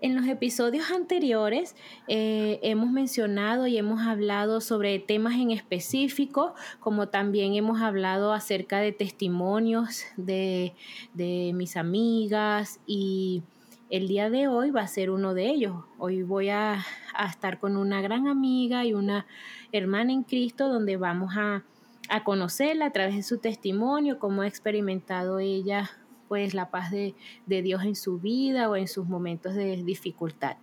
[0.00, 1.74] En los episodios anteriores
[2.06, 8.78] eh, hemos mencionado y hemos hablado sobre temas en específico, como también hemos hablado acerca
[8.78, 10.72] de testimonios de,
[11.16, 13.42] mis amigas y
[13.90, 15.74] el día de hoy va a ser uno de ellos.
[15.98, 19.26] Hoy voy a, a estar con una gran amiga y una
[19.72, 21.64] hermana en Cristo donde vamos a,
[22.08, 25.90] a conocerla a través de su testimonio, cómo ha experimentado ella
[26.28, 27.14] pues la paz de,
[27.46, 30.56] Dios en su vida o en sus momentos de dificultad.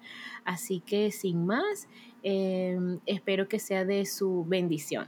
[0.43, 1.87] Así que sin más,
[2.23, 5.07] em, espero que sea de su bendición.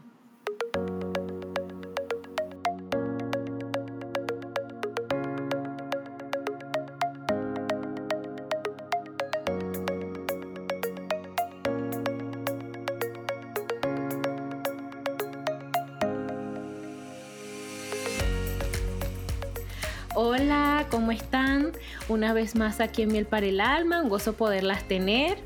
[22.27, 25.37] Una vez más aquí en Miel para el Alma, un gozo poderlas tener.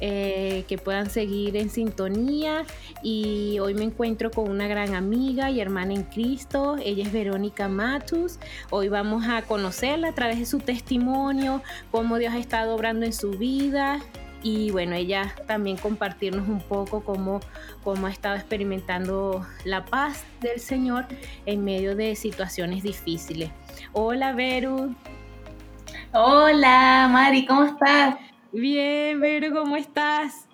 [0.00, 2.64] Eh, que puedan seguir en sintonía
[3.02, 7.68] y hoy me encuentro con una gran amiga y hermana en Cristo, ella es Verónica
[7.68, 8.38] Matus,
[8.70, 13.12] hoy vamos a conocerla a través de su testimonio, cómo Dios ha estado obrando en
[13.12, 14.00] su vida
[14.42, 17.40] y bueno, ella también compartirnos un poco cómo,
[17.84, 21.04] cómo ha estado experimentando la paz del Señor
[21.44, 23.50] en medio de situaciones difíciles.
[23.92, 24.96] Hola, Veru.
[26.12, 28.16] Hola, Mari, ¿cómo estás?
[28.50, 30.48] Bien, Veru, ¿cómo estás?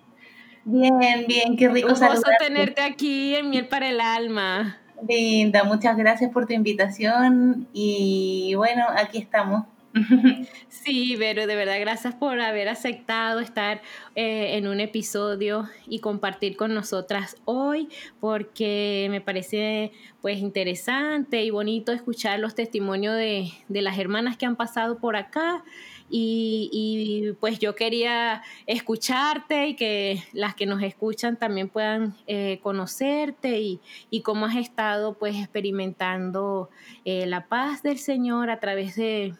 [0.63, 4.77] Bien, bien, qué rico Un gusto tenerte aquí en Miel para el Alma.
[5.07, 9.65] Linda, muchas gracias por tu invitación y bueno, aquí estamos.
[10.69, 13.81] Sí, pero de verdad, gracias por haber aceptado estar
[14.15, 17.89] eh, en un episodio y compartir con nosotras hoy,
[18.19, 24.55] porque me parece pues interesante y bonito escuchar los testimonios de, las hermanas que han
[24.55, 25.63] pasado por acá.
[26.09, 33.59] Y, pues yo quería escucharte y que las que nos escuchan también puedan eh, conocerte
[33.59, 36.69] y, y, cómo has estado pues experimentando
[37.03, 39.33] eh, la paz del Señor a través de,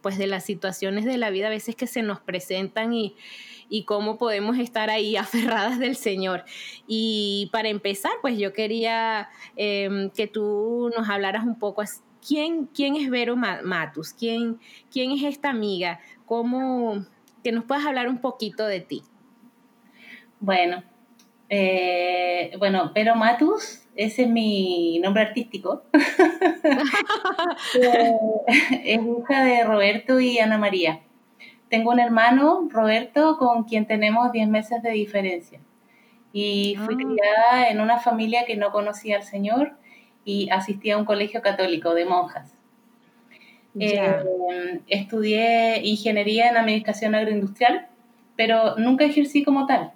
[0.00, 3.14] pues de las situaciones de la vida a veces que se nos presentan y,
[3.86, 6.44] cómo podemos estar ahí aferradas del Señor.
[6.86, 11.82] Y para empezar, pues yo quería em, que tú nos hablaras un poco,
[12.26, 14.12] ¿quién, quién es Vero Matus?
[14.12, 14.60] ¿Quién,
[14.92, 15.98] ¿Quién es esta amiga?
[16.24, 17.04] ¿Cómo,
[17.42, 19.02] que nos puedas hablar un poquito de ti?
[20.38, 20.84] Bueno,
[21.48, 25.84] eh, bueno, Vero Matus ese es mi nombre artístico.
[27.80, 28.12] Eh,
[28.84, 31.00] es hija de Roberto y Ana María.
[31.68, 35.60] Tengo un hermano, Roberto, con quien tenemos 10 meses de diferencia.
[36.32, 36.98] Y fui ah.
[36.98, 39.72] criada en una familia que no conocía al Señor
[40.24, 42.54] y asistía a un colegio católico de monjas.
[43.78, 47.88] Eh, estudié ingeniería en administración agroindustrial,
[48.36, 49.93] pero nunca ejercí como tal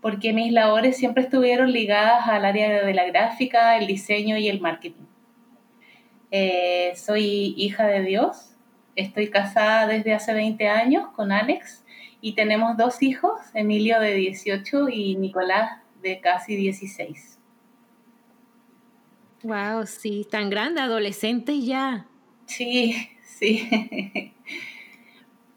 [0.00, 4.60] porque mis labores siempre estuvieron ligadas al área de la gráfica, el diseño y el
[4.60, 5.06] marketing.
[6.30, 8.54] Eh, soy hija de Dios,
[8.96, 11.84] estoy casada desde hace 20 años con Alex
[12.20, 17.38] y tenemos dos hijos, Emilio de 18 y Nicolás de casi 16.
[19.42, 22.06] Wow, sí, tan grande, adolescente ya.
[22.46, 24.32] Sí, sí.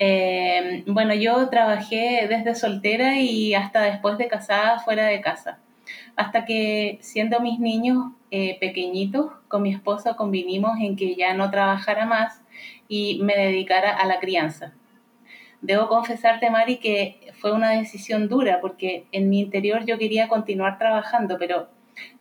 [0.03, 5.59] Eh, bueno, yo trabajé desde soltera y hasta después de casada fuera de casa.
[6.15, 11.51] Hasta que siendo mis niños eh, pequeñitos, con mi esposo convinimos en que ya no
[11.51, 12.41] trabajara más
[12.87, 14.73] y me dedicara a la crianza.
[15.61, 20.79] Debo confesarte, Mari, que fue una decisión dura porque en mi interior yo quería continuar
[20.79, 21.69] trabajando, pero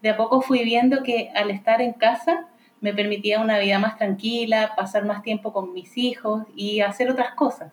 [0.02, 2.46] de a poco fui viendo que al estar en casa
[2.80, 7.34] me permitía una vida más tranquila, pasar más tiempo con mis hijos y hacer otras
[7.34, 7.72] cosas.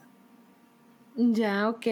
[1.16, 1.88] Ya, ok.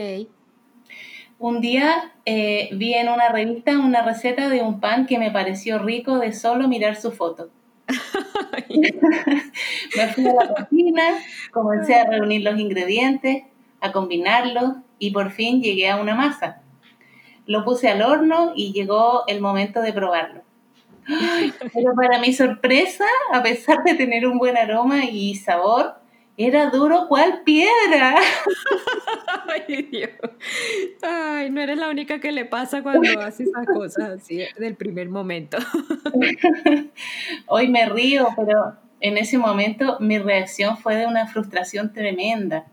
[1.37, 5.79] Un día eh, vi en una revista una receta de un pan que me pareció
[5.79, 7.49] rico de solo mirar su foto.
[9.97, 11.03] me fui a la cocina,
[11.51, 13.43] comencé a reunir los ingredientes,
[13.81, 16.61] a combinarlos y por fin llegué a una masa.
[17.45, 20.44] Lo puse al horno y llegó el momento de probarlo.
[21.07, 25.95] Pero para mi sorpresa, a pesar de tener un buen aroma y sabor,
[26.37, 28.15] era duro cual piedra.
[29.47, 30.09] Ay, Dios.
[31.01, 35.09] Ay, no eres la única que le pasa cuando hace esas cosas así del primer
[35.09, 35.57] momento.
[37.47, 42.65] Hoy me río, pero en ese momento mi reacción fue de una frustración tremenda,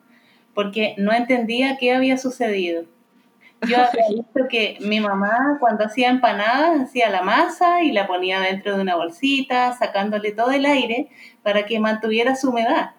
[0.55, 2.84] porque no entendía qué había sucedido.
[3.68, 8.40] Yo había visto que mi mamá cuando hacía empanadas hacía la masa y la ponía
[8.40, 11.08] dentro de una bolsita, sacándole todo el aire
[11.42, 12.92] para que mantuviera su humedad.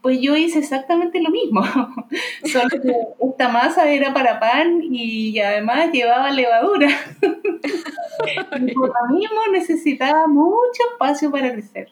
[0.00, 1.62] Pues yo hice exactamente lo mismo,
[2.44, 6.88] solo que esta masa era para pan y además llevaba levadura.
[8.22, 11.90] y por lo mismo necesitaba mucho espacio para crecer.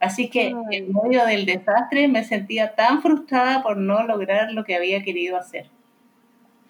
[0.00, 4.76] Así que en medio del desastre me sentía tan frustrada por no lograr lo que
[4.76, 5.70] había querido hacer.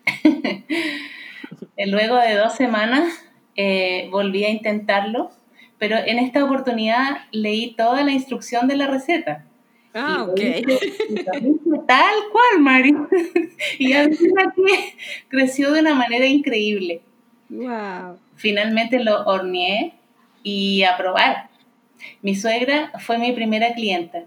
[1.87, 3.25] Luego de dos semanas
[3.57, 5.31] eh, volví a intentarlo,
[5.79, 9.45] pero en esta oportunidad leí toda la instrucción de la receta.
[9.95, 10.41] Ah, ok.
[11.87, 12.95] tal cual, Mari.
[13.79, 14.97] y adivina que
[15.29, 17.01] creció de una manera increíble.
[17.49, 18.19] Wow.
[18.35, 19.95] Finalmente lo horneé
[20.43, 21.49] y a probar.
[22.23, 24.25] Mi suegra fue mi primera clienta.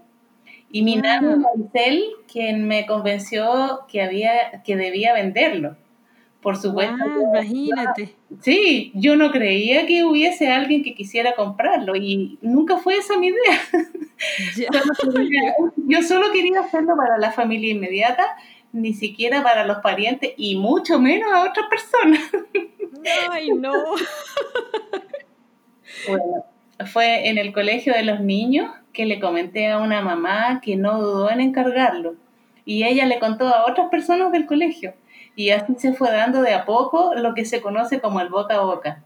[0.70, 5.76] Y mi nana Maricel, quien me convenció que, había, que debía venderlo.
[6.42, 7.04] Por supuesto.
[7.32, 8.14] imagínate.
[8.42, 13.28] Sí, yo no creía que hubiese alguien que quisiera comprarlo y nunca fue esa mi
[13.28, 13.60] idea.
[15.76, 18.24] yo solo quería hacerlo para la familia inmediata,
[18.72, 22.20] ni siquiera para los parientes y mucho menos a otras personas.
[23.30, 23.72] Ay, no.
[26.06, 26.44] Bueno,
[26.92, 31.00] fue en el colegio de los niños que le comenté a una mamá que no
[31.00, 32.16] dudó en encargarlo
[32.64, 34.92] y ella le contó a otras personas del colegio
[35.36, 38.56] y así se fue dando de a poco lo que se conoce como el boca
[38.56, 39.04] a boca.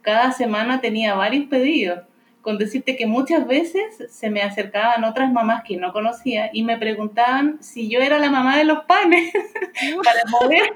[0.00, 2.00] Cada semana tenía varios pedidos,
[2.40, 6.78] con decirte que muchas veces se me acercaban otras mamás que no conocía y me
[6.78, 9.34] preguntaban si yo era la mamá de los panes
[10.02, 10.72] para poder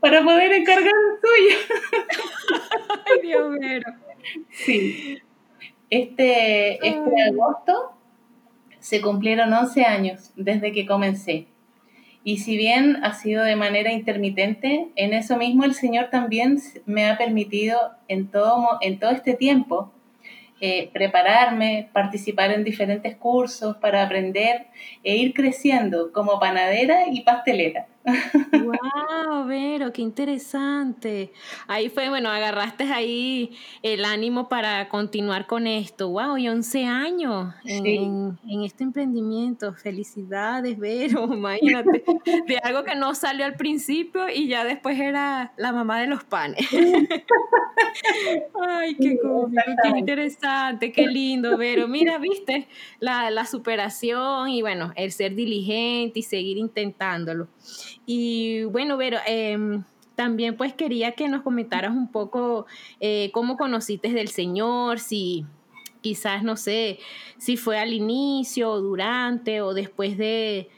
[0.00, 1.56] para poder encargar el suyo.
[3.06, 3.80] Ay, Dios mío.
[4.50, 5.22] Sí.
[5.90, 7.99] Este, este agosto
[8.80, 11.46] se cumplieron 11 años desde que comencé.
[12.22, 17.08] Y si bien ha sido de manera intermitente, en eso mismo el Señor también me
[17.08, 17.78] ha permitido
[18.08, 19.92] en todo, en todo este tiempo
[20.62, 24.66] eh, prepararme, participar en diferentes cursos para aprender
[25.02, 27.86] e ir creciendo como panadera y pastelera.
[28.52, 29.92] ¡Wow, Vero!
[29.92, 31.32] ¡Qué interesante!
[31.66, 36.08] Ahí fue, bueno, agarraste ahí el ánimo para continuar con esto.
[36.10, 36.36] ¡Wow!
[36.36, 39.74] Y 11 años en, este emprendimiento.
[39.74, 42.04] Felicidades, Vero, imagínate.
[42.46, 46.24] De algo que no salió al principio y ya después era la mamá de los
[46.24, 46.66] panes.
[48.60, 49.62] ¡Ay, qué cómico!
[49.82, 50.92] ¡Qué interesante!
[50.92, 51.88] ¡Qué lindo, Vero!
[51.88, 52.68] Mira, viste
[52.98, 57.48] la, la superación y bueno, el ser diligente y seguir intentándolo.
[58.12, 59.84] Y bueno, Vero, em,
[60.16, 62.66] también pues quería que nos comentaras un poco
[62.98, 65.46] eh, cómo conociste del Señor, si
[66.00, 66.98] quizás, no sé,
[67.38, 70.68] si fue al inicio o durante o después de,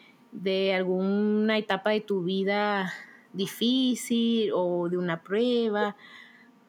[0.77, 2.93] alguna etapa de tu vida
[3.33, 5.97] difícil o de una prueba,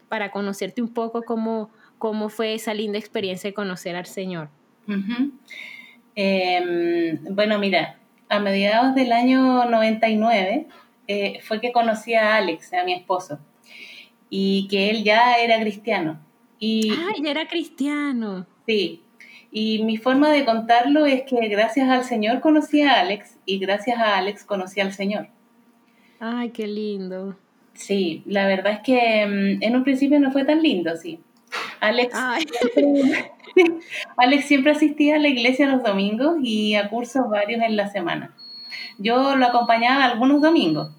[0.08, 4.48] para conocerte un poco cómo, cómo fue esa linda experiencia de conocer al Señor.
[6.16, 7.98] Em, bueno, mira,
[8.30, 10.68] a mediados del año 99
[11.08, 13.40] eh, fue que conocí a Alex, a mi esposo,
[14.30, 16.20] y que él ya era cristiano.
[16.60, 18.48] Y, ah, ya era cristiano.
[18.66, 19.04] Sí,
[19.56, 24.00] y mi forma de contarlo es que gracias al Señor conocí a Alex y gracias
[24.00, 25.28] a Alex conocí al Señor.
[26.20, 27.38] Ay, qué lindo.
[27.76, 31.20] Sí, la verdad es que mm, en un principio no fue tan lindo, sí.
[31.82, 32.16] Alex,
[34.18, 38.36] Alex siempre asistía a la iglesia los domingos y a cursos varios en la semana.
[38.98, 40.92] Yo lo acompañaba algunos domingos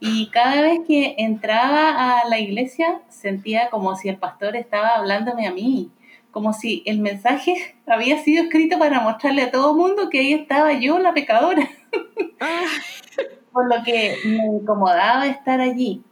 [0.00, 5.46] y cada vez que entraba a la iglesia sentía como si el pastor estaba hablándome
[5.46, 5.90] a mí,
[6.30, 10.32] como si el mensaje había sido escrito para mostrarle a todo el mundo que ahí
[10.32, 11.68] estaba yo, la pecadora.
[13.52, 16.02] Por lo que me incomodaba estar allí.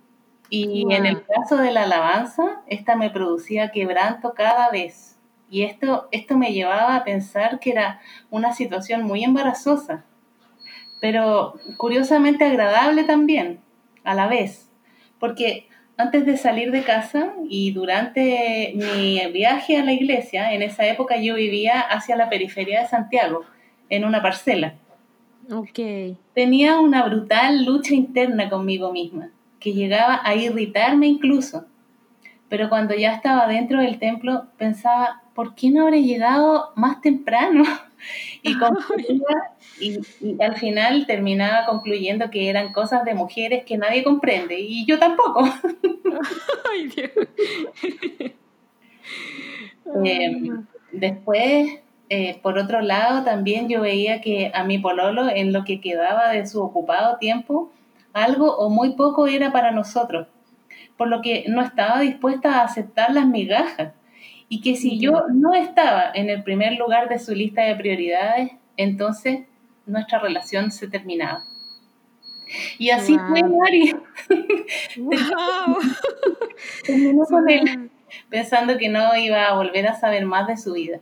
[0.49, 5.12] Y en el caso de la alabanza, esta me producía quebranto cada vez.
[5.52, 10.02] Y esto, esto me llevaba a pensar que era una situación muy embarazosa,
[10.99, 13.61] pero curiosamente agradable también,
[14.02, 14.71] a la vez.
[15.21, 15.68] Porque
[15.99, 21.18] antes de salir de casa y durante mi viaje a la iglesia, en esa época
[21.18, 23.44] yo vivía hacia la periferia de Santiago,
[23.90, 24.76] en una parcela.
[25.52, 26.16] Okay.
[26.35, 29.28] Tenía una brutal lucha interna conmigo misma
[29.61, 31.66] que llegaba a irritarme incluso.
[32.52, 37.64] Pero cuando ya estaba dentro del templo pensaba, ¿por qué no habré llegado más temprano?
[39.80, 44.85] Y, y, al final terminaba concluyendo que eran cosas de mujeres que nadie comprende y
[44.87, 45.44] yo tampoco.
[46.73, 47.11] Ay, Dios.
[50.04, 51.80] Em, después,
[52.11, 56.28] eh, por otro lado, también yo veía que a mi pololo, en lo que quedaba
[56.30, 57.73] de su ocupado tiempo,
[58.12, 60.26] algo o muy poco era para nosotros,
[61.02, 63.92] por lo que no estaba dispuesta a aceptar las migajas.
[64.49, 68.52] Y que si yo no estaba en el primer lugar de su lista de prioridades,
[68.76, 69.40] entonces
[69.85, 71.42] nuestra relación se terminaba.
[72.78, 73.97] Y así fue Mari.
[74.97, 75.78] Wow.
[76.87, 77.90] Terminó con él
[78.28, 81.00] pensando que no iba a volver a saber más de su vida.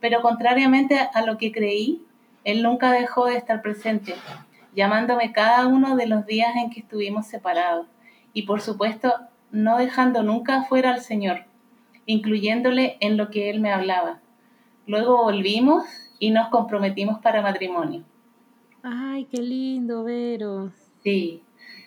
[0.00, 2.02] Pero contrariamente a lo que creí,
[2.44, 4.14] él nunca dejó de estar presente,
[4.74, 7.88] llamándome cada uno de los días en que estuvimos separados.
[8.32, 9.12] Y por supuesto,
[9.50, 11.44] no dejando nunca fuera al Señor,
[12.06, 14.20] incluyéndole en lo que Él me hablaba.
[14.86, 15.84] Luego volvimos
[16.18, 18.04] y nos comprometimos para matrimonio.
[18.82, 20.72] Ay, qué lindo, Vero.
[21.02, 21.42] Sí,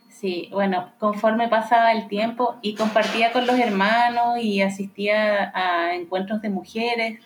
[0.10, 0.50] sí.
[0.51, 6.50] Bueno, conforme pasaba el tiempo y compartía con los hermanos y asistía a encuentros de
[6.50, 7.19] mujeres,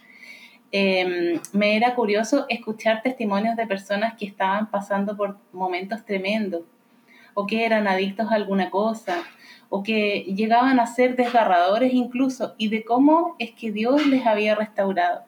[0.71, 6.63] em, me era curioso escuchar testimonios de personas que estaban pasando por momentos tremendos
[7.35, 9.23] o que eran adictos a alguna cosa
[9.69, 14.55] o que llegaban a ser desgarradores incluso y de cómo es que Dios les había
[14.55, 15.25] restaurado.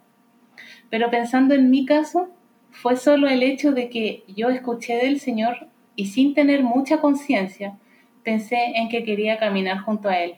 [0.89, 2.29] Pero pensando en mi caso,
[2.71, 7.77] fue solo el hecho de que yo escuché del Señor y sin tener mucha conciencia,
[8.23, 10.35] pensé en que quería caminar junto a Él.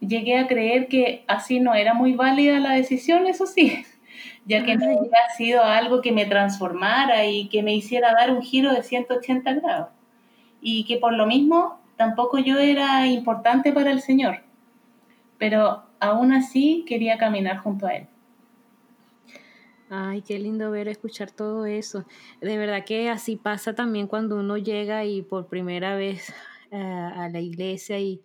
[0.00, 3.84] Llegué a creer que así no era muy válida la decisión, eso sí,
[4.44, 8.42] ya que no había sido algo que me transformara y que me hiciera dar un
[8.42, 9.88] giro de 180 grados.
[10.66, 14.42] Y que por lo mismo tampoco yo era importante para el Señor,
[15.38, 18.08] pero aún así quería caminar junto a Él.
[19.90, 22.06] Ay, qué lindo ver, escuchar todo eso.
[22.40, 26.32] De verdad que así pasa también cuando uno llega y por primera vez
[26.70, 28.22] eh, a la iglesia y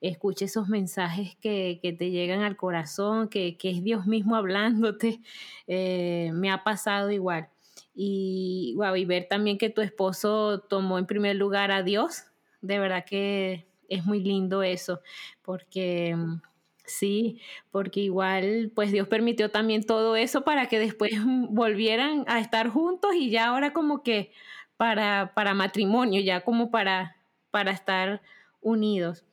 [0.00, 5.20] escucha esos mensajes que, te llegan al corazón, que, es Dios mismo hablándote.
[5.66, 7.48] Eh, me ha pasado igual.
[7.94, 12.24] Y, y ver también que tu esposo tomó en primer lugar a Dios,
[12.60, 15.00] de verdad que es muy lindo eso,
[15.42, 16.40] porque mm,
[16.86, 21.12] Sí, porque igual, pues Dios permitió también todo eso para que después
[21.48, 24.32] volvieran a estar juntos y ya ahora como que
[24.76, 27.16] para, para matrimonio, ya como para,
[27.50, 28.20] para estar
[28.60, 29.24] unidos.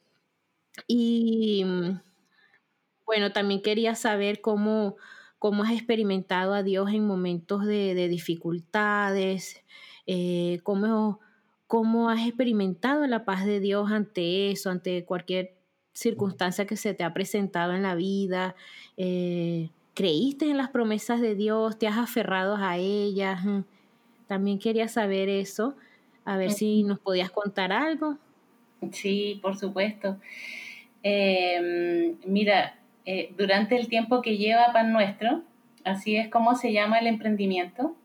[0.88, 2.00] Y mm,
[3.06, 4.96] bueno, también quería saber cómo,
[5.42, 9.64] cómo has experimentado a Dios en momentos de, dificultades,
[10.06, 11.20] eh, cómo,
[11.66, 15.56] cómo has experimentado la paz de Dios ante eso, ante cualquier
[15.94, 18.56] circunstancia que se te ha presentado en la vida,
[18.98, 23.44] eh, creíste en las promesas de Dios, te has aferrado a ellas.
[23.44, 23.62] Mm.
[24.28, 25.76] También quería saber eso,
[26.24, 28.20] a ver si nos podías contar algo.
[28.92, 30.20] Sí, por supuesto.
[31.02, 35.44] Em, mira, eh, durante el tiempo que lleva Pan Nuestro,
[35.84, 37.96] así es como se llama el emprendimiento,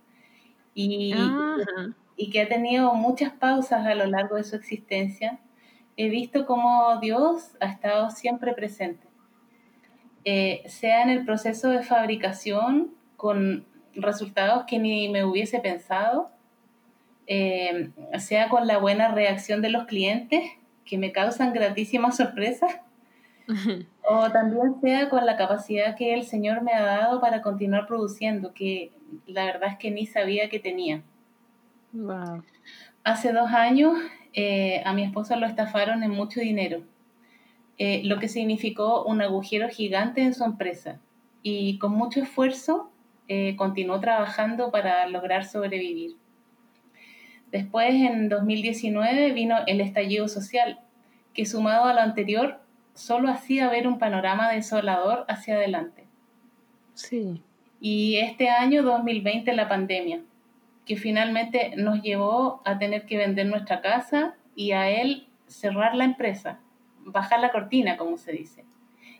[0.74, 1.14] y,
[2.16, 5.38] y que ha tenido muchas pausas a lo largo de su existencia,
[5.96, 9.06] he visto cómo Dios ha estado siempre presente,
[10.24, 16.30] eh, sea en el proceso de fabricación con resultados que ni me hubiese pensado,
[17.26, 20.42] eh, sea con la buena reacción de los clientes
[20.84, 22.80] que me causan gratísimas sorpresas,
[24.08, 28.54] o también sea con la capacidad que el Señor me ha dado para continuar produciendo,
[28.54, 28.92] que
[29.26, 31.02] la verdad es que ni sabía que tenía.
[33.02, 33.94] Hace dos años
[34.32, 36.82] eh, a mi esposo lo estafaron en mucho dinero,
[37.78, 41.00] eh, lo que significó un agujero gigante en su empresa.
[41.42, 42.90] Y con mucho esfuerzo
[43.28, 46.16] eh, continuó trabajando para lograr sobrevivir.
[47.50, 50.80] Después, en 2019, vino el estallido social,
[51.32, 52.60] que sumado a lo anterior,
[52.96, 56.06] solo hacía ver un panorama desolador hacia adelante.
[56.94, 57.42] Sí.
[57.80, 60.22] Y este año, 2020, la pandemia
[60.86, 66.04] que finalmente nos llevó a tener que vender nuestra casa y a él cerrar la
[66.04, 66.60] empresa,
[67.04, 68.64] bajar la cortina, como se dice,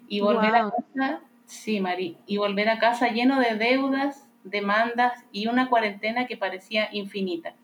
[0.08, 5.48] y volver a casa, sí, Mari, y volver a casa lleno de deudas, demandas y
[5.48, 7.54] una cuarentena que parecía infinita.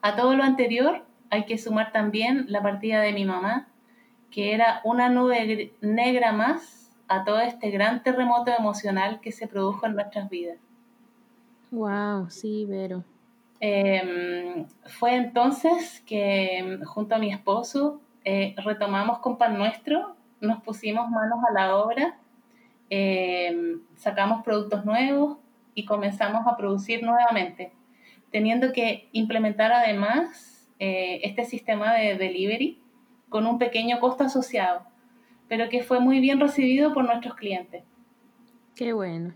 [0.00, 3.68] A todo lo anterior hay que sumar también la partida de mi mamá,
[4.34, 9.86] que era una nube negra más a todo este gran terremoto emocional que se produjo
[9.86, 10.58] en nuestras vidas.
[11.70, 13.04] Wow, sí, Vero.
[13.60, 14.66] Em,
[14.98, 21.08] fue entonces que em, junto a mi esposo eh, retomamos con Pan Nuestro, nos pusimos
[21.10, 22.18] manos a la obra,
[22.90, 25.38] em, sacamos productos nuevos
[25.76, 27.70] y comenzamos a producir nuevamente,
[28.32, 32.80] teniendo que implementar además eh, este sistema de delivery
[33.34, 34.86] con un pequeño costo asociado,
[35.48, 37.82] pero que fue muy bien recibido por nuestros clientes.
[38.76, 39.34] Qué bueno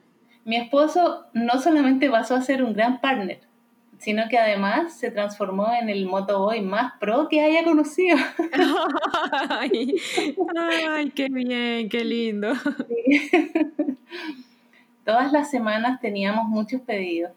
[0.49, 3.39] mi esposo no solamente pasó a ser un gran partner,
[3.99, 8.17] sino que además se transformó en el motoboy más pro que haya conocido.
[9.51, 12.55] Ay, qué bien, qué lindo.
[15.05, 17.33] Todas las semanas teníamos muchos pedidos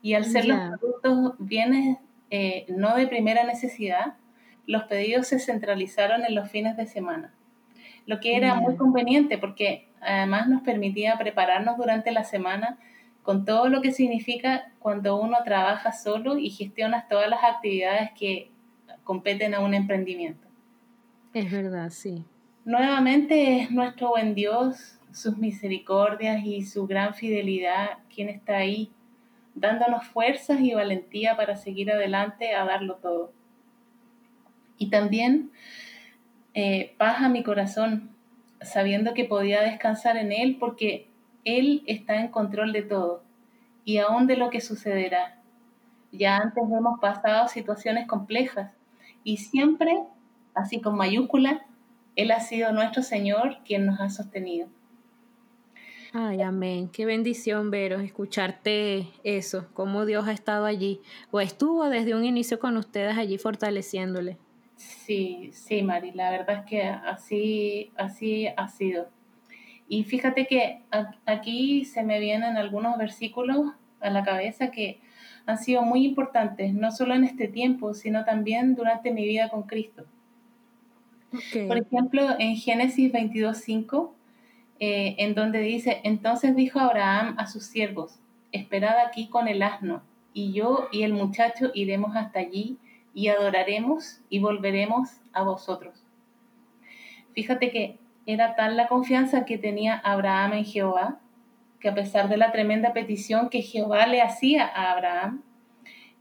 [0.00, 1.98] Y al ser los productos bienes
[2.30, 4.14] eh, no de primera necesidad,
[4.66, 7.32] los pedidos se centralizaron en los fines de semana,
[8.06, 12.78] lo que era muy conveniente porque además nos permitía prepararnos durante la semana
[13.22, 18.50] con todo lo que significa cuando uno trabaja solo y gestiona todas las actividades que
[19.04, 20.48] competen a un emprendimiento.
[21.32, 22.24] Es verdad, sí.
[22.64, 28.90] Nuevamente es nuestro buen Dios, sus misericordias y su gran fidelidad quien está ahí,
[29.54, 33.32] dándonos fuerzas y valentía para seguir adelante a darlo todo.
[34.82, 35.52] Y también
[36.54, 38.10] eh, paz mi corazón,
[38.60, 41.08] sabiendo que podía descansar en Él porque
[41.44, 43.22] Él está en control de todo
[43.84, 45.40] y aún de lo que sucederá.
[46.10, 48.72] Ya antes hemos pasado situaciones complejas
[49.22, 50.02] y siempre,
[50.52, 51.64] así con mayúscula,
[52.16, 54.66] Él ha sido nuestro Señor quien nos ha sostenido.
[56.12, 56.88] Ay, amén.
[56.88, 62.58] Qué bendición, Vero, escucharte eso, cómo Dios ha estado allí o estuvo desde un inicio
[62.58, 64.38] con ustedes allí fortaleciéndole.
[64.76, 69.08] Sí, sí, Mari, la verdad es que así, así ha sido.
[69.88, 70.82] Y fíjate que
[71.26, 75.00] aquí se me vienen algunos versículos a la cabeza que
[75.46, 79.64] han sido muy importantes, no solo en este tiempo, sino también durante mi vida con
[79.64, 80.04] Cristo.
[81.66, 84.12] Por ejemplo, en Génesis 22.5,
[84.80, 88.18] eh, en donde dice, entonces dijo Abraham a sus siervos,
[88.52, 90.02] esperad aquí con el asno,
[90.34, 92.78] y yo y el muchacho iremos hasta allí
[93.14, 96.06] y adoraremos y volveremos a vosotros.
[97.34, 101.20] Fíjate que era tal la confianza que tenía Abraham en Jehová,
[101.80, 105.42] que a pesar de la tremenda petición que Jehová le hacía a Abraham,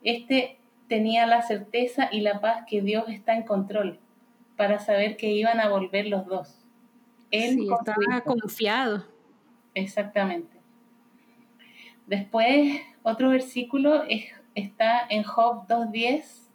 [0.04, 0.58] éste
[0.88, 4.00] tenía la certeza y la paz que Dios está en control
[4.58, 6.66] para saber que iban a volver los dos.
[7.30, 9.06] Él sí, estaba confiado.
[9.74, 10.58] Exactamente.
[12.08, 14.04] Después, otro versículo
[14.54, 16.51] está en Job 2.10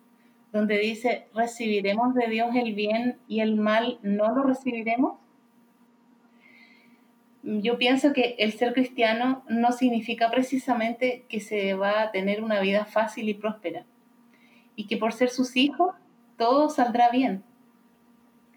[0.57, 5.19] donde dice, ¿recibiremos de Dios el bien y el mal no lo recibiremos?
[7.43, 12.61] Yo pienso que el ser cristiano no significa precisamente que se va a tener una
[12.61, 13.85] vida fácil y próspera
[14.75, 15.95] y que por ser sus hijos
[16.37, 17.45] todo saldrá bien.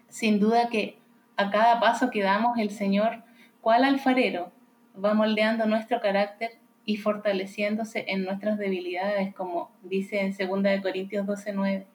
[0.08, 0.98] Sin duda que
[1.36, 3.22] a cada paso que damos el Señor,
[3.60, 4.52] cual alfarero,
[5.02, 6.59] va moldeando nuestro carácter
[6.90, 11.86] y fortaleciéndose en nuestras debilidades, como dice en 2 Corintios 12:9.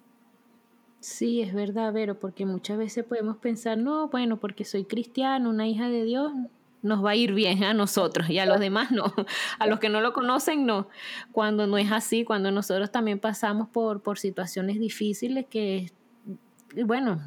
[1.01, 5.67] Sí, es verdad, Vero, porque muchas veces podemos pensar, no, bueno, porque soy cristiano, una
[5.67, 6.31] hija de Dios,
[6.81, 9.03] nos va a ir bien a nosotros y a los demás no,
[9.59, 10.87] a los que no lo conocen no.
[11.33, 15.91] Cuando no es así, cuando nosotros también pasamos por, por situaciones difíciles que,
[16.85, 17.21] bueno,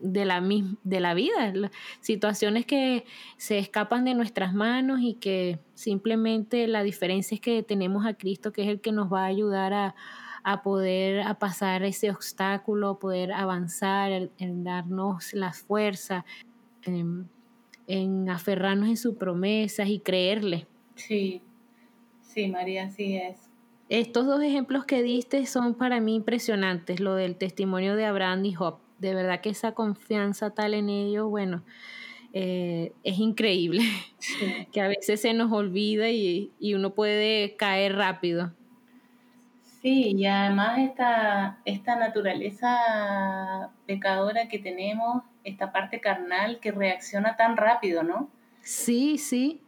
[0.00, 0.42] de la,
[0.82, 1.52] de la vida,
[2.00, 3.04] situaciones que
[3.36, 8.52] se escapan de nuestras manos y que simplemente la diferencia es que tenemos a Cristo,
[8.52, 9.94] que es el que nos va a ayudar a,
[10.62, 16.24] poder a pasar ese obstáculo, poder avanzar, en, darnos las fuerzas,
[16.82, 17.28] en,
[17.86, 20.66] en, aferrarnos en sus promesas y creerle.
[20.96, 21.40] Sí,
[22.20, 23.48] sí, María, así es.
[23.88, 28.52] Estos dos ejemplos que diste son para mí impresionantes, lo del testimonio de Abraham y
[28.52, 31.64] Job de verdad que esa confianza tal en ellos, bueno,
[32.32, 33.82] eh, es increíble,
[34.72, 38.52] que a veces se nos olvida y, uno puede caer rápido.
[39.82, 47.56] Sí, y además esta, esta naturaleza pecadora que tenemos, esta parte carnal que reacciona tan
[47.56, 48.30] rápido, ¿no?
[48.62, 49.63] Sí, sí.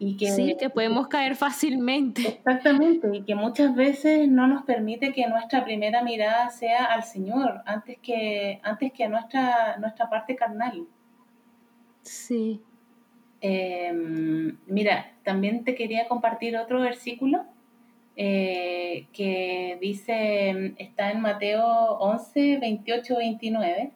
[0.00, 2.22] Y que, sí, que podemos caer fácilmente.
[2.22, 7.62] Exactamente, y que muchas veces no nos permite que nuestra primera mirada sea al Señor
[7.66, 10.86] antes que, antes que a nuestra, nuestra parte carnal.
[12.02, 12.60] Sí.
[13.40, 17.44] Em, mira, también te quería compartir otro versículo
[18.14, 23.92] eh, que dice, está en Mateo 11, 28, 29,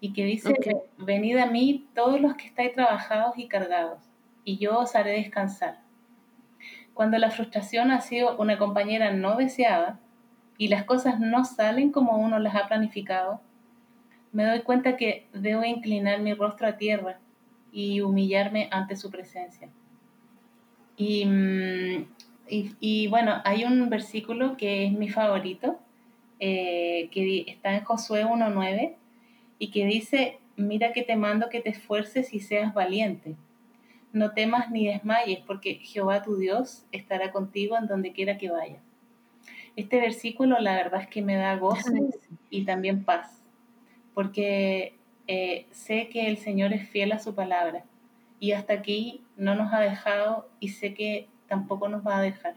[0.00, 0.54] y que dice,
[0.96, 4.05] venid a mí todos los que estáis trabajados y cargados
[4.46, 5.80] y yo os haré descansar.
[6.94, 10.00] Cuando la frustración ha sido una compañera no deseada
[10.56, 13.42] y las cosas no salen como uno las ha planificado,
[14.32, 17.18] me doy cuenta que debo inclinar mi rostro a tierra
[17.72, 19.68] y humillarme ante su presencia.
[20.96, 25.80] Y, mm, bueno, hay un versículo que es mi favorito,
[26.38, 28.96] eh, que está en Josué 1.9
[29.58, 33.34] y que dice, mira que te mando que te esfuerces y seas valiente
[34.16, 38.82] no temas ni desmayes, porque Jehová tu Dios estará contigo en donde quiera que vayas.
[39.76, 41.92] Este versículo la verdad es que me da gozo
[42.48, 43.42] y también paz,
[44.14, 44.94] porque
[45.26, 47.84] eh, sé que el Señor es fiel a su palabra
[48.40, 52.56] y hasta aquí no nos ha dejado y sé que tampoco nos va a dejar.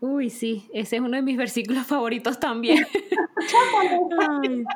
[0.00, 2.84] Uy, sí, ese es uno de mis versículos favoritos también.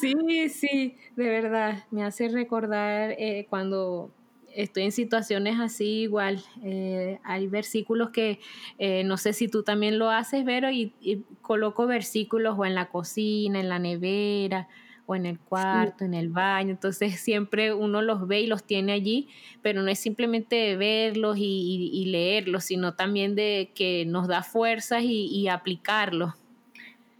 [0.00, 4.12] sí, sí, de verdad, me hace recordar eh, cuando
[4.56, 6.42] estoy en situaciones así igual.
[6.64, 8.40] Eh, hay versículos que
[8.78, 10.92] eh, no sé si tú también lo haces, Vero, y,
[11.42, 14.68] coloco versículos o en la cocina, en la nevera
[15.04, 16.70] o en el cuarto, en el baño.
[16.70, 19.28] Entonces siempre uno los ve y los tiene allí,
[19.62, 25.48] pero no es simplemente verlos y, leerlos, sino también de que nos da fuerzas y,
[25.48, 26.32] aplicarlos.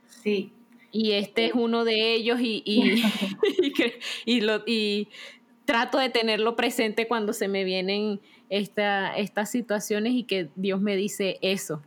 [0.08, 0.52] Sí.
[0.90, 2.62] Y este es uno de ellos y,
[4.24, 5.08] y, lo, y
[5.66, 11.38] trato de tenerlo presente cuando se me vienen estas situaciones y que Dios me dice
[11.42, 11.82] eso.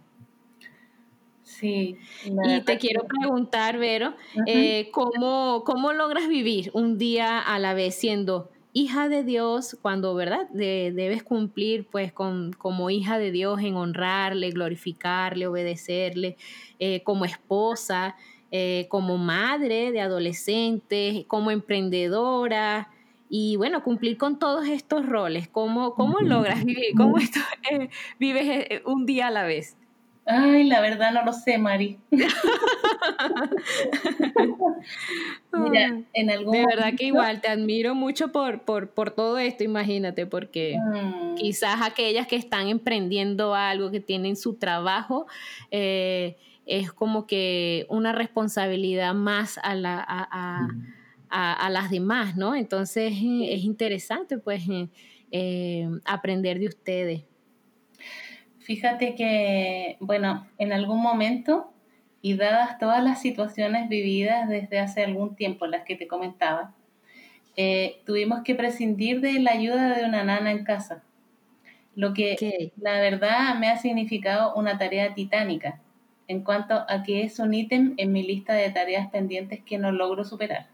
[1.41, 1.97] Sí.
[2.23, 4.13] Y te quiero preguntar, Vero,
[4.45, 10.13] eh, ¿cómo, ¿cómo, logras vivir un día a la vez siendo hija de Dios cuando,
[10.13, 16.37] verdad, debes cumplir pues con, como hija de Dios en honrarle, glorificarle, obedecerle,
[16.77, 18.15] eh, como esposa,
[18.51, 22.89] eh, como madre de adolescentes, como emprendedora?
[23.29, 25.47] Y bueno, cumplir con todos estos roles.
[25.47, 26.95] ¿Cómo, cómo logras vivir?
[26.97, 27.39] ¿Cómo esto,
[27.71, 27.89] eh,
[28.19, 29.77] vives eh, un día a la vez?
[30.25, 31.97] Ay, la verdad no lo sé, Mari.
[35.51, 39.63] Mira, en algún de verdad que igual te admiro mucho por, por, por todo esto,
[39.63, 41.33] imagínate, porque mm.
[41.35, 45.25] quizás aquellas que están emprendiendo algo, que tienen su trabajo,
[45.71, 46.37] eh,
[46.67, 50.03] es como que una responsabilidad más a la...
[50.07, 50.98] A, mm
[51.29, 52.55] a, las demás, ¿no?
[52.55, 54.89] Entonces eh, es interesante pues eh,
[55.31, 57.23] eh, aprender de ustedes.
[58.59, 61.71] Fíjate que, bueno, en algún momento
[62.21, 66.75] y dadas todas las situaciones vividas desde hace algún tiempo, las que te comentaba,
[68.05, 71.03] tuvimos que prescindir de la ayuda de una nana en casa,
[71.95, 75.81] lo que la verdad me ha significado una tarea titánica
[76.29, 79.91] en cuanto a que es un ítem en mi lista de tareas pendientes que no
[79.91, 80.67] logro superar.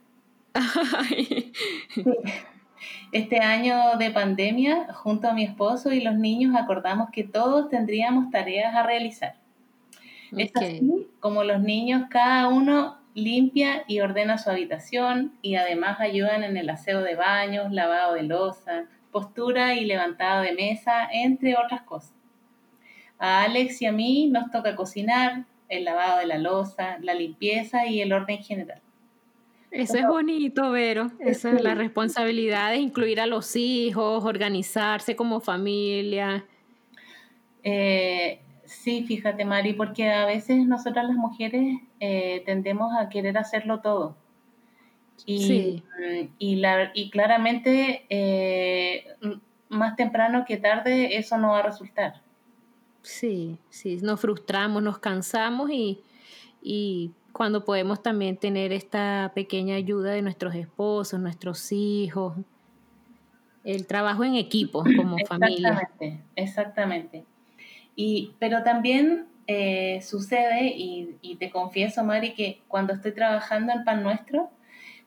[3.12, 8.30] Este año de pandemia, junto a mi esposo y los niños, acordamos que todos tendríamos
[8.30, 9.36] tareas a realizar.
[10.36, 16.44] Es así como los niños, cada uno limpia y ordena su habitación y además ayudan
[16.44, 21.84] en el aseo de baños, lavado de losa, postura y levantado de mesa, entre otras
[21.84, 22.14] cosas.
[23.18, 27.88] A Alex y a mí nos toca cocinar, el lavado de la losa, la limpieza
[27.88, 28.82] y el orden general.
[29.76, 31.12] Eso es bonito, Vero.
[31.20, 36.46] Esa es la responsabilidad de incluir a los hijos, organizarse como familia.
[37.62, 43.82] Eh, sí, fíjate, Mari, porque a veces nosotras las mujeres eh, tendemos a querer hacerlo
[43.82, 44.16] todo.
[45.26, 49.08] Y, mm, y, la, y claramente, eh,
[49.68, 52.22] más temprano que tarde, eso no va a resultar.
[53.02, 56.00] Sí, sí, nos frustramos, nos cansamos y,
[56.62, 62.34] y cuando podemos también tener esta pequeña ayuda de nuestros esposos, nuestros hijos,
[63.66, 65.72] el trabajo en equipo como familia.
[65.72, 67.26] Exactamente, exactamente.
[67.94, 74.02] Y, pero también eh, sucede, y, te confieso, Mari, que cuando estoy trabajando en Pan
[74.02, 74.50] Nuestro,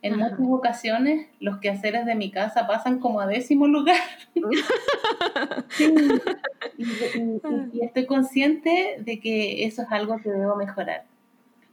[0.02, 3.96] en muchas ocasiones los quehaceres de mi casa pasan como a décimo lugar.
[6.76, 11.07] y, estoy consciente de que eso es algo que debo mejorar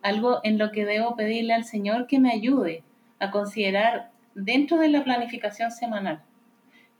[0.06, 2.84] algo en lo que debo pedirle al Señor que me ayude
[3.18, 6.22] a considerar dentro de la planificación semanal.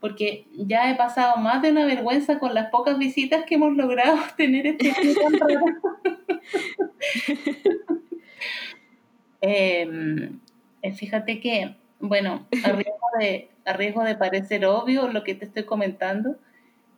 [0.00, 4.18] Porque ya he pasado más de una vergüenza con las pocas visitas que hemos logrado
[4.36, 5.10] tener este año
[9.40, 10.40] em,
[10.82, 15.62] eh, fíjate que, bueno, a riesgo, de, riesgo de parecer obvio lo que te estoy
[15.62, 16.40] comentando,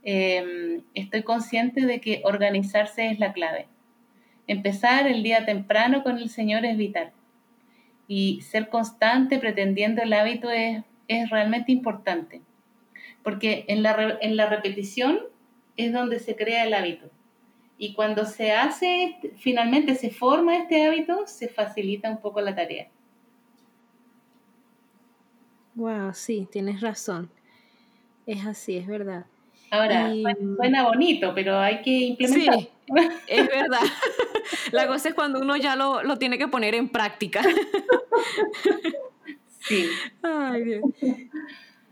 [0.05, 3.67] em, estoy consciente de que organizarse es la clave
[4.49, 7.13] Empezar el día temprano con el Señor es vital.
[8.09, 10.83] Y ser constante pretendiendo el hábito es,
[11.31, 12.43] realmente importante.
[13.23, 15.21] Porque en la, en la repetición
[15.77, 17.11] es donde se crea el hábito.
[17.77, 22.89] Y cuando se hace, finalmente se forma este hábito, se facilita un poco la tarea.
[25.75, 27.31] Wow, sí, tienes razón.
[28.27, 29.27] Es así, es verdad.
[29.71, 30.13] Ahora,
[30.57, 32.61] suena bonito, pero hay que implementar.
[32.61, 32.69] Sí,
[33.27, 33.81] es verdad.
[34.73, 37.43] La cosa es cuando uno ya lo, tiene que poner en práctica.
[39.61, 39.87] Sí.
[40.23, 40.83] Ay, Dios.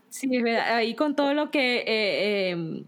[0.09, 0.77] Sí, es verdad.
[0.77, 2.85] Ahí con todo lo que eh, em,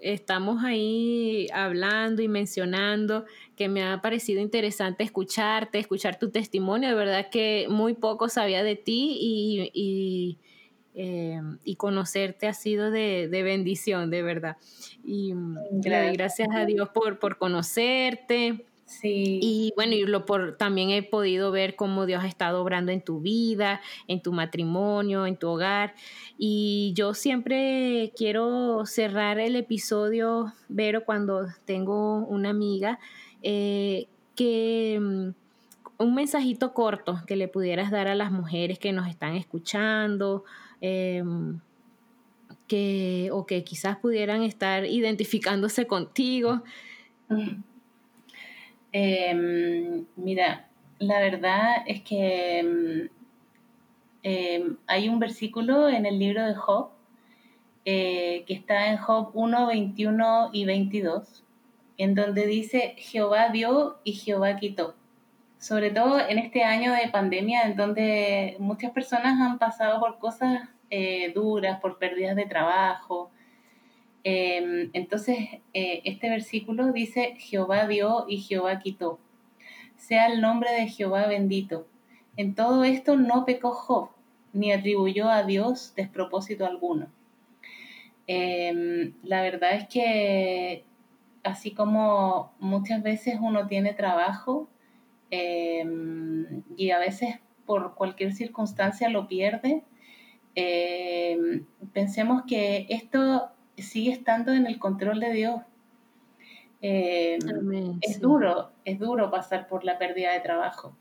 [0.00, 3.24] estamos ahí hablando y mencionando,
[3.56, 6.90] que me ha parecido interesante escucharte, escuchar tu testimonio.
[6.90, 9.18] De verdad que muy poco sabía de ti
[9.74, 10.38] y
[10.94, 14.56] eh, y conocerte ha sido de, bendición, de verdad.
[15.04, 15.32] Y
[15.70, 18.66] gracias, gracias a Dios por, por conocerte.
[18.84, 19.40] Sí.
[19.42, 23.00] Y bueno, y lo por, también he podido ver cómo Dios ha estado obrando en
[23.00, 25.94] tu vida, en tu matrimonio, en tu hogar.
[26.36, 32.98] Y yo siempre quiero cerrar el episodio, Vero, cuando tengo una amiga
[33.42, 35.28] eh, que mm,
[36.02, 40.44] un mensajito corto que le pudieras dar a las mujeres que nos están escuchando,
[40.82, 41.58] em,
[42.66, 46.62] que, o que quizás pudieran estar identificándose contigo.
[48.92, 50.68] Em, mira,
[50.98, 53.08] la verdad es que
[54.22, 56.90] em, hay un versículo en el libro de Job
[57.84, 61.42] eh, que está en Job 1, 21 y 22,
[61.96, 64.94] en donde dice, Jehová dio y Jehová quitó
[65.62, 70.68] sobre todo en este año de pandemia, en donde muchas personas han pasado por cosas
[70.90, 73.30] eh, duras, por pérdidas de trabajo.
[74.24, 75.38] Em, entonces,
[75.72, 79.20] eh, este versículo dice, Jehová dio y Jehová quitó.
[79.96, 81.86] Sea el nombre de Jehová bendito.
[82.36, 84.10] En todo esto no pecó Job,
[84.52, 87.06] ni atribuyó a Dios despropósito alguno.
[88.26, 90.84] Em, la verdad es que
[91.44, 94.68] así como muchas veces uno tiene trabajo,
[95.34, 99.82] Em, y a veces por cualquier circunstancia lo pierde,
[100.54, 101.64] em,
[101.94, 105.62] pensemos que esto sigue estando en el control de Dios.
[106.82, 110.94] Em, es duro, es duro pasar por la pérdida de trabajo,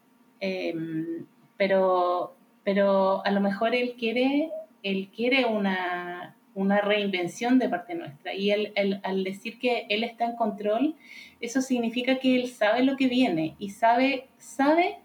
[1.58, 4.50] pero, pero a lo mejor Él quiere,
[4.82, 8.34] él quiere una, una reinvención de parte nuestra.
[8.34, 10.96] Y él, al decir que Él está en control,
[11.40, 14.98] eso significa que Él sabe lo que viene y sabe, sabe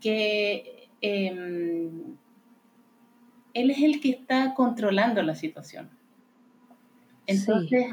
[0.00, 2.16] que em,
[3.54, 5.90] Él es el que está controlando la situación.
[7.28, 7.86] Entonces,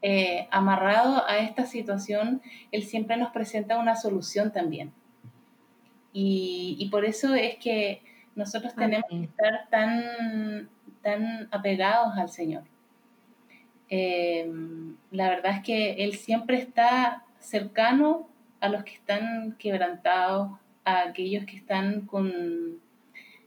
[0.00, 2.40] eh, amarrado a esta situación,
[2.72, 4.92] Él siempre nos presenta una solución también.
[6.14, 8.00] Y, y por eso es que
[8.34, 10.70] nosotros tenemos que estar tan
[11.08, 12.64] tan apegados al Señor.
[13.88, 14.46] Eh,
[15.10, 18.28] la verdad es que Él siempre está cercano
[18.60, 20.50] a los que están quebrantados,
[20.84, 22.78] a aquellos que están con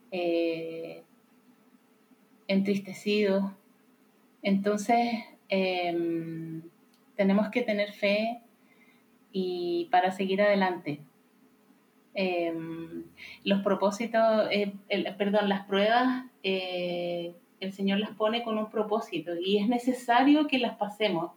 [0.10, 1.04] eh,
[2.48, 3.44] entristecidos.
[4.42, 6.64] Entonces, em,
[7.16, 8.42] tenemos que tener fe
[9.32, 11.02] y para seguir adelante.
[13.44, 14.74] Los propósitos, eh,
[15.18, 16.26] perdón, las pruebas
[17.62, 21.32] el Señor las pone con un propósito y es necesario que las pasemos.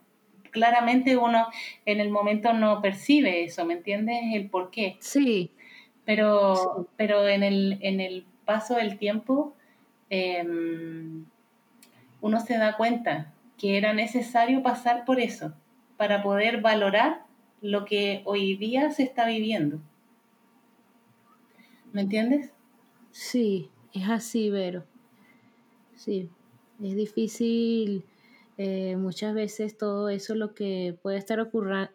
[0.50, 1.46] Claramente uno
[1.84, 4.18] en el momento no percibe eso, ¿me entiendes?
[4.32, 4.96] El por qué.
[5.00, 5.52] Sí.
[6.04, 9.54] Pero, pero en, el, en el paso del tiempo
[10.10, 11.24] em,
[12.20, 15.52] uno se da cuenta que era necesario pasar por eso
[15.96, 17.22] para poder valorar
[17.60, 19.80] lo que hoy día se está viviendo.
[21.92, 22.52] ¿Me entiendes?
[23.10, 24.84] Sí, es así, Vero.
[26.04, 26.28] Sí,
[26.82, 28.04] es difícil
[28.58, 31.40] eh, muchas veces todo eso lo que puede estar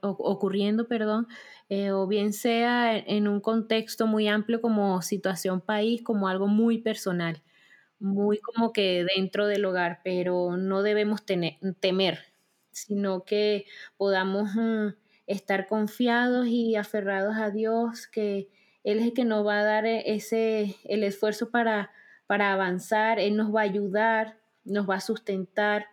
[0.01, 1.27] ocurriendo, perdón,
[1.69, 6.79] eh, o bien sea en un contexto muy amplio como situación país, como algo muy
[6.79, 7.43] personal,
[7.99, 12.19] muy como que dentro del hogar, pero no debemos tener, temer,
[12.71, 13.65] sino que
[13.97, 14.89] podamos mm,
[15.27, 18.49] estar confiados y aferrados a Dios, que
[18.83, 21.91] Él es el que nos va a dar e-, ese, el esfuerzo para
[22.29, 25.87] para avanzar, Él nos va a ayudar, nos va a sustentar.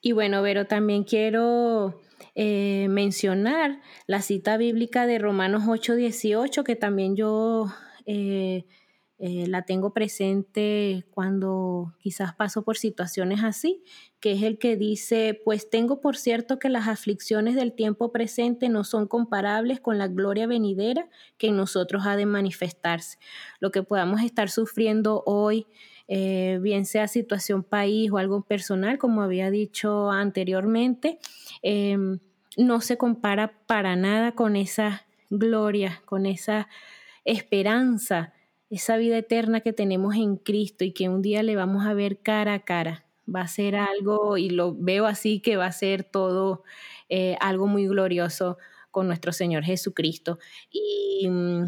[0.00, 2.00] Y bueno, Vero, también quiero
[2.34, 7.66] eh, mencionar la cita bíblica de Romanos 8:18, que también yo
[8.06, 8.64] eh,
[9.20, 13.82] eh, la tengo presente cuando quizás paso por situaciones así,
[14.20, 18.68] que es el que dice, pues tengo por cierto que las aflicciones del tiempo presente
[18.68, 23.18] no son comparables con la gloria venidera que en nosotros ha de manifestarse.
[23.58, 25.66] Lo que podamos estar sufriendo hoy,
[26.06, 31.18] eh, bien sea situación país o algo personal, como había dicho anteriormente,
[31.62, 32.20] em,
[32.56, 36.68] no se compara para nada con esa gloria, con esa
[37.24, 38.32] esperanza
[38.70, 42.18] esa vida eterna que tenemos en Cristo y que un día le vamos a ver
[42.20, 43.04] cara a cara.
[43.32, 46.62] Va a ser algo, y lo veo así, que va a ser todo
[47.08, 48.58] eh, algo muy glorioso
[48.90, 50.38] con nuestro Señor Jesucristo.
[50.70, 51.64] Y mm,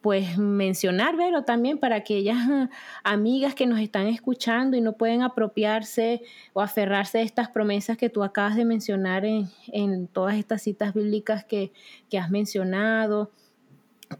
[0.00, 2.38] pues mencionar, Vero, también para aquellas
[3.04, 8.08] amigas que nos están escuchando y no pueden apropiarse o aferrarse a estas promesas que
[8.08, 11.72] tú acabas de mencionar en, todas estas citas bíblicas que,
[12.08, 13.32] que has mencionado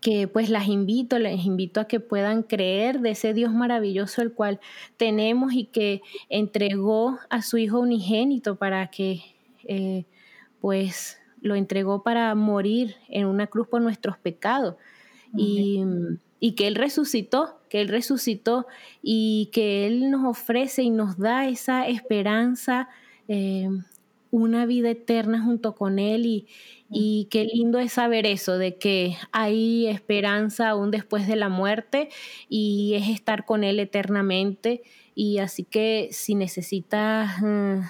[0.00, 4.32] que pues las invito, les invito a que puedan creer de ese Dios maravilloso el
[4.32, 4.60] cual
[4.96, 9.22] tenemos y que entregó a su Hijo unigénito para que
[9.64, 10.04] eh,
[10.60, 14.76] pues lo entregó para morir en una cruz por nuestros pecados.
[15.36, 15.84] Y,
[16.56, 18.66] que Él resucitó, que Él resucitó
[19.02, 22.88] y que Él nos ofrece y nos da esa esperanza,
[23.28, 23.68] eh,
[24.30, 26.46] una vida eterna junto con Él y,
[26.90, 32.08] y qué lindo es saber eso, de que hay esperanza aún después de la muerte
[32.48, 34.82] y es estar con Él eternamente.
[35.14, 37.80] Y así que si necesitas mm,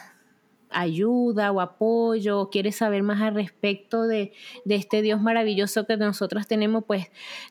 [0.70, 4.33] ayuda o apoyo o quieres saber más al respecto de,
[4.64, 7.07] de, este Dios maravilloso que nosotros tenemos, pues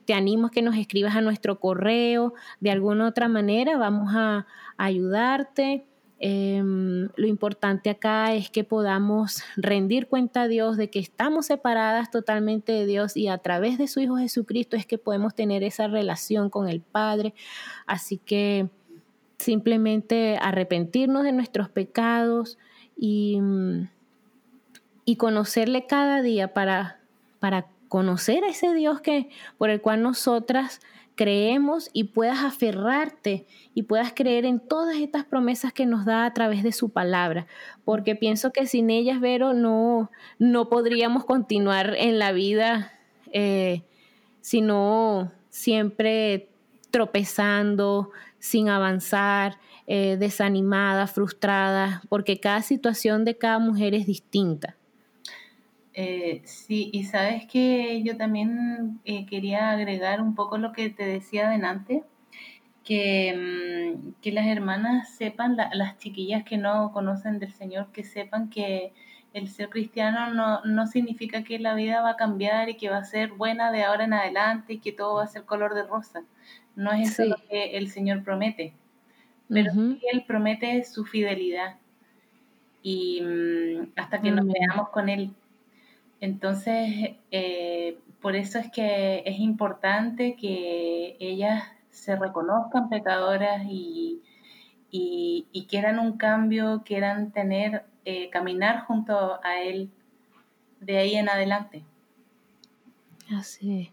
[0.05, 2.33] te animo a que nos escribas a nuestro correo.
[2.59, 4.47] De alguna otra manera vamos a
[4.77, 5.85] ayudarte.
[6.19, 12.09] Em, lo importante acá es que podamos rendir cuenta a Dios de que estamos separadas
[12.09, 15.87] totalmente de Dios y a través de su Hijo Jesucristo es que podemos tener esa
[15.87, 17.35] relación con el Padre.
[17.85, 18.69] Así que
[19.37, 22.57] simplemente arrepentirnos de nuestros pecados
[22.97, 23.39] y,
[25.05, 26.99] y conocerle cada día para,
[27.39, 30.81] para conocer a ese Dios que, por el cual nosotras
[31.17, 36.33] creemos y puedas aferrarte y puedas creer en todas estas promesas que nos da a
[36.33, 37.47] través de su palabra,
[37.83, 42.93] porque pienso que sin ellas, Vero, no, no podríamos continuar en la vida,
[43.33, 43.83] eh,
[44.39, 46.49] sino siempre
[46.91, 54.77] tropezando, sin avanzar, eh, desanimada, frustrada, porque cada situación de cada mujer es distinta.
[55.99, 61.03] Eh, sí, y sabes que yo también eh, quería agregar un poco lo que te
[61.03, 62.03] decía delante,
[62.83, 68.51] que, mm, que las hermanas sepan, las chiquillas que no conocen del Señor, que sepan
[68.51, 68.93] que
[69.33, 72.97] el ser cristiano no, no, significa que la vida va a cambiar y que va
[72.97, 75.81] a ser buena de ahora en adelante y que todo va a ser color de
[75.81, 76.21] rosa.
[76.75, 78.75] No es eso lo que el Señor promete,
[79.49, 79.71] pero
[80.11, 81.77] Él promete su fidelidad.
[82.83, 85.33] Y mm, hasta que nos veamos con Él
[86.19, 94.21] entonces, eh, por eso es que es importante que ellas se reconozcan pecadoras y,
[95.69, 99.91] quieran un cambio, quieran tener, eh, caminar junto a Él
[100.79, 101.83] de ahí en adelante.
[103.29, 103.91] Así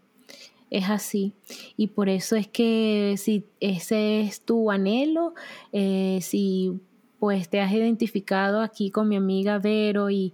[0.71, 0.89] es.
[0.89, 1.33] así.
[1.75, 5.33] Y por eso es que si ese es tu anhelo,
[5.73, 6.79] eh, si
[7.25, 10.31] pues te has identificado aquí con mi amiga Vero y,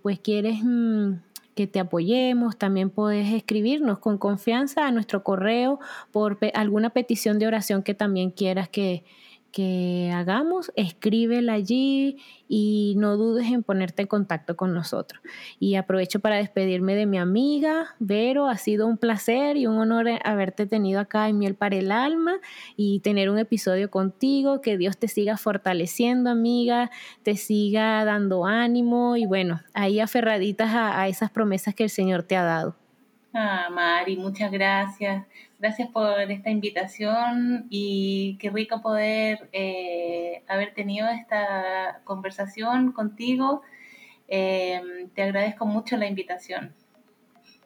[0.00, 1.16] pues quieres mm,
[1.54, 5.78] que te apoyemos, también puedes escribirnos con confianza a nuestro correo
[6.10, 9.04] por alguna petición de oración que también quieras que,
[9.52, 15.22] que hagamos, escríbela allí y no dudes en ponerte en contacto con nosotros.
[15.58, 20.06] Y aprovecho para despedirme de mi amiga Vero, ha sido un placer y un honor
[20.24, 22.38] haberte tenido acá en Miel para el Alma
[22.76, 26.90] y tener un episodio contigo, que Dios te siga fortaleciendo amiga,
[27.22, 32.22] te siga dando ánimo y bueno, ahí aferraditas a, a esas promesas que el Señor
[32.22, 32.76] te ha dado.
[33.32, 35.24] Ah, Mari, muchas gracias.
[35.60, 43.60] Gracias por esta invitación y qué rico poder eh, haber tenido esta conversación contigo.
[44.26, 46.72] Em, te agradezco mucho la invitación.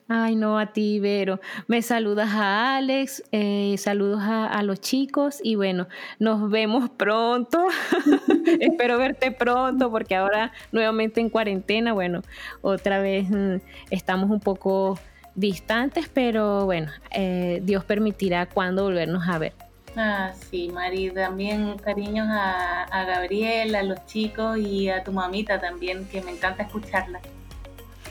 [0.08, 1.38] Ay, no, a ti, Vero.
[1.68, 5.86] Me saludas a Alex, eh, saludos a, los chicos y bueno,
[6.18, 7.64] nos vemos pronto.
[8.60, 12.22] Espero verte pronto porque ahora nuevamente en cuarentena, bueno,
[12.60, 13.58] otra vez mm,
[13.90, 14.98] estamos un poco
[15.34, 19.52] distantes, pero bueno, eh, Dios permitirá cuando volvernos a ver.
[19.96, 25.60] Ah, sí, Mari, también cariños a, a Gabriel, a los chicos y a tu mamita
[25.60, 27.20] también, que me encanta escucharla.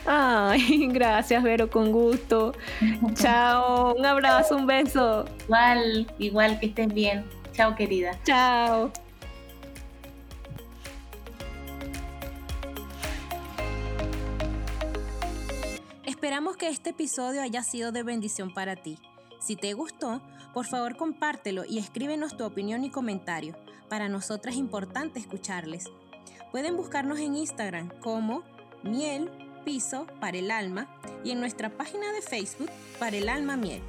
[0.05, 2.53] Ay, gracias, Vero, con gusto.
[3.15, 5.25] Chao, un abrazo, un beso.
[5.45, 7.25] Igual, igual que estés bien.
[7.53, 8.11] Chao, querida.
[8.23, 8.91] Chao.
[16.23, 18.97] Esperamos que este episodio haya sido de bendición para ti.
[19.41, 20.21] Si te gustó,
[20.53, 23.57] por favor compártelo y escríbenos tu opinión y comentario.
[23.89, 25.91] Para nosotras es importante escucharles.
[26.49, 28.45] Pueden buscarnos en Instagram como
[28.83, 29.29] miel
[29.65, 30.87] piso para el alma
[31.25, 32.69] y en nuestra página de Facebook
[32.99, 33.81] para el alma miel.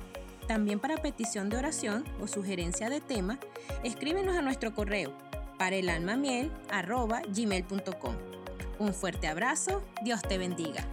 [0.48, 3.38] También para petición de oración o sugerencia de tema,
[3.84, 5.12] escríbenos a nuestro correo
[5.56, 6.50] para el alma miel
[7.32, 8.16] gmail.com.
[8.80, 10.84] Un fuerte abrazo, Dios te bendiga.